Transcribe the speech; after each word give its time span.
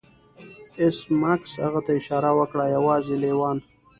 ایس 0.79 0.97
میکس 1.21 1.51
هغه 1.63 1.79
ته 1.85 1.91
اشاره 1.99 2.31
وکړه 2.37 2.63
یوازې 2.75 3.15
لیوان 3.23 3.57